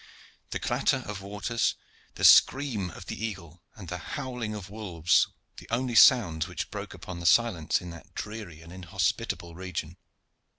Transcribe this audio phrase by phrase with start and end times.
[0.49, 1.75] The clatter of waters,
[2.15, 5.27] the scream of the eagle, and the howling of wolves
[5.57, 9.97] the only sounds which broke upon the silence in that dreary and inhospitable region.